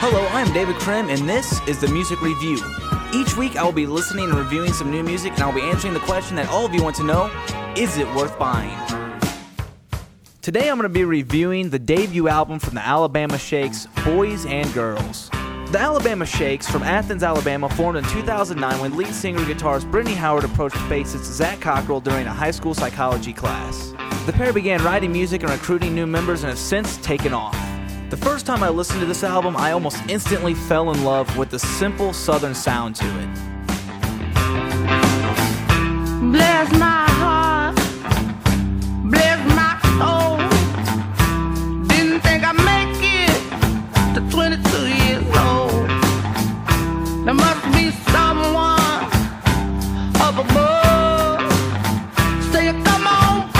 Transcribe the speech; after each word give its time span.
Hello, 0.00 0.24
I'm 0.28 0.52
David 0.52 0.76
Krim, 0.76 1.10
and 1.10 1.28
this 1.28 1.60
is 1.66 1.80
the 1.80 1.88
Music 1.88 2.22
Review. 2.22 2.56
Each 3.12 3.36
week, 3.36 3.56
I 3.56 3.64
will 3.64 3.72
be 3.72 3.84
listening 3.84 4.26
and 4.26 4.38
reviewing 4.38 4.72
some 4.72 4.92
new 4.92 5.02
music, 5.02 5.32
and 5.32 5.42
I'll 5.42 5.52
be 5.52 5.60
answering 5.60 5.92
the 5.92 5.98
question 5.98 6.36
that 6.36 6.48
all 6.50 6.64
of 6.64 6.72
you 6.72 6.84
want 6.84 6.94
to 6.96 7.02
know 7.02 7.28
is 7.76 7.98
it 7.98 8.06
worth 8.14 8.38
buying? 8.38 8.78
Today, 10.40 10.70
I'm 10.70 10.76
going 10.76 10.84
to 10.84 10.88
be 10.88 11.02
reviewing 11.02 11.70
the 11.70 11.80
debut 11.80 12.28
album 12.28 12.60
from 12.60 12.76
the 12.76 12.80
Alabama 12.80 13.38
Shakes, 13.38 13.88
Boys 14.04 14.46
and 14.46 14.72
Girls. 14.72 15.30
The 15.72 15.80
Alabama 15.80 16.26
Shakes 16.26 16.70
from 16.70 16.84
Athens, 16.84 17.24
Alabama 17.24 17.68
formed 17.68 17.98
in 17.98 18.04
2009 18.04 18.80
when 18.80 18.96
lead 18.96 19.12
singer 19.12 19.40
guitarist 19.40 19.90
Brittany 19.90 20.14
Howard 20.14 20.44
approached 20.44 20.76
bassist 20.76 21.24
Zac 21.24 21.58
Cockrell 21.58 22.00
during 22.00 22.28
a 22.28 22.32
high 22.32 22.52
school 22.52 22.72
psychology 22.72 23.32
class. 23.32 23.94
The 24.26 24.32
pair 24.32 24.52
began 24.52 24.80
writing 24.84 25.10
music 25.10 25.42
and 25.42 25.50
recruiting 25.50 25.92
new 25.92 26.06
members 26.06 26.44
and 26.44 26.50
have 26.50 26.58
since 26.58 26.98
taken 26.98 27.34
off. 27.34 27.67
The 28.10 28.16
first 28.16 28.46
time 28.46 28.62
I 28.62 28.70
listened 28.70 29.00
to 29.00 29.06
this 29.06 29.22
album, 29.22 29.54
I 29.54 29.72
almost 29.72 29.98
instantly 30.08 30.54
fell 30.54 30.90
in 30.92 31.04
love 31.04 31.36
with 31.36 31.50
the 31.50 31.58
simple 31.58 32.14
southern 32.14 32.54
sound 32.54 32.96
to 32.96 33.04
it. 33.04 33.28
Bless 36.32 36.72
my 36.72 37.04
heart, 37.20 37.74
bless 39.10 39.38
my 39.54 39.78
soul. 39.98 40.38
Didn't 41.88 42.20
think 42.20 42.44
I'd 42.44 42.56
make 42.64 43.02
it 43.02 44.14
to 44.14 44.20
22 44.30 44.88
years 45.04 45.24
old. 45.36 45.88
There 47.26 47.34
must 47.34 47.64
be 47.74 47.90
someone 48.10 49.04
up 50.16 50.38
above. 50.38 50.78
Come 52.84 53.06
on. 53.06 53.50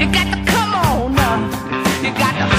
You 0.00 0.06
got 0.12 0.26
to 0.34 0.44
come 0.52 0.74
on. 0.74 1.12
You 2.04 2.10
got 2.12 2.34
to 2.38 2.57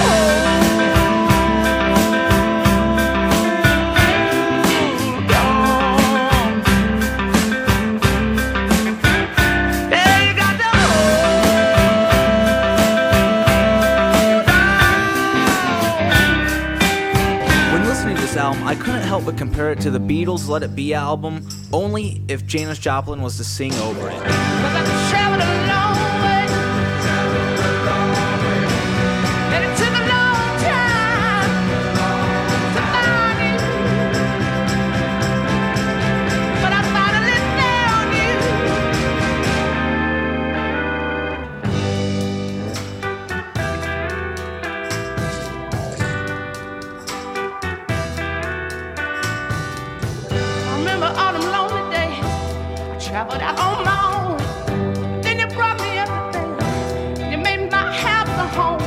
I 18.69 18.75
couldn't 18.75 19.01
help 19.01 19.25
but 19.25 19.35
compare 19.35 19.71
it 19.71 19.79
to 19.81 19.89
the 19.89 19.99
Beatles' 19.99 20.47
Let 20.47 20.61
It 20.61 20.75
Be 20.75 20.93
album, 20.93 21.49
only 21.73 22.21
if 22.27 22.45
Janis 22.45 22.77
Joplin 22.77 23.19
was 23.19 23.37
to 23.37 23.43
sing 23.43 23.73
over 23.73 24.11
it. 24.11 24.98
Traveled 53.09 53.41
out 53.41 53.57
on 53.57 53.83
my 53.83 53.99
own. 54.13 55.21
Then 55.23 55.39
you 55.39 55.47
brought 55.47 55.81
me 55.81 55.97
everything. 55.97 57.31
You 57.31 57.39
made 57.39 57.71
my 57.71 57.89
a 57.89 58.47
home. 58.53 58.77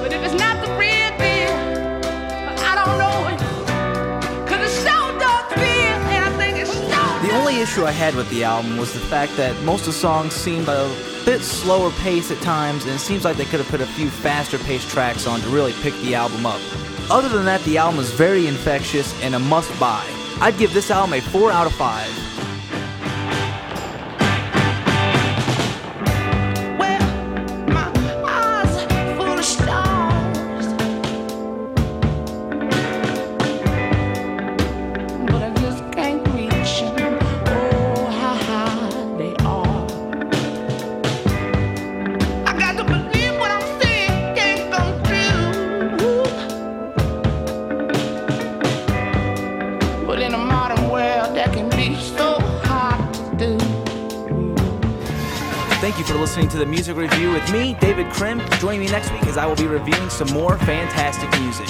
But 0.00 0.12
if 0.12 0.22
it's 0.22 0.34
not 0.34 0.64
the 0.64 0.70
real 0.78 1.10
deal, 1.18 1.50
I 2.70 2.72
don't 2.78 2.96
know 3.02 3.26
it. 3.32 3.40
Cause 4.48 4.62
it 4.68 4.74
sure 4.80 5.18
does 5.18 5.52
feel, 5.54 5.98
and 6.14 6.24
I 6.24 6.30
think 6.38 6.58
it's 6.58 6.72
sure 6.72 7.28
The 7.28 7.34
only 7.34 7.56
issue 7.58 7.84
I 7.84 7.90
had 7.90 8.14
with 8.14 8.30
the 8.30 8.44
album 8.44 8.76
was 8.76 8.92
the 8.92 9.00
fact 9.00 9.36
that 9.38 9.60
most 9.64 9.80
of 9.80 9.86
the 9.86 9.92
songs 9.94 10.32
seemed 10.32 10.68
a 10.68 10.88
bit 11.24 11.40
slower 11.40 11.90
pace 12.02 12.30
at 12.30 12.40
times, 12.42 12.84
and 12.84 12.94
it 12.94 13.00
seems 13.00 13.24
like 13.24 13.36
they 13.36 13.44
could 13.44 13.58
have 13.58 13.68
put 13.68 13.80
a 13.80 13.86
few 13.86 14.08
faster 14.08 14.56
paced 14.58 14.88
tracks 14.88 15.26
on 15.26 15.40
to 15.40 15.48
really 15.48 15.72
pick 15.82 15.94
the 15.94 16.14
album 16.14 16.46
up. 16.46 16.60
Other 17.10 17.28
than 17.28 17.44
that, 17.46 17.60
the 17.62 17.76
album 17.76 17.98
is 17.98 18.12
very 18.12 18.46
infectious 18.46 19.20
and 19.20 19.34
a 19.34 19.40
must 19.40 19.76
buy. 19.80 20.06
I'd 20.40 20.56
give 20.58 20.72
this 20.72 20.92
album 20.92 21.14
a 21.14 21.20
4 21.20 21.50
out 21.50 21.66
of 21.66 21.74
5. 21.74 22.35
But 50.06 50.22
in 50.22 50.34
a 50.34 50.38
modern 50.38 50.88
world, 50.88 51.34
that 51.36 51.52
can 51.52 51.68
be 51.70 51.96
so 51.96 52.38
hard 52.62 53.12
to 53.14 53.36
do. 53.36 53.58
Thank 55.80 55.98
you 55.98 56.04
for 56.04 56.14
listening 56.14 56.48
to 56.50 56.58
the 56.58 56.64
music 56.64 56.96
review 56.96 57.32
with 57.32 57.52
me, 57.52 57.76
David 57.80 58.10
Krim. 58.12 58.40
Join 58.60 58.78
me 58.78 58.86
next 58.86 59.10
week 59.10 59.26
as 59.26 59.36
I 59.36 59.46
will 59.46 59.56
be 59.56 59.66
reviewing 59.66 60.08
some 60.08 60.28
more 60.28 60.56
fantastic 60.58 61.28
music. 61.40 61.68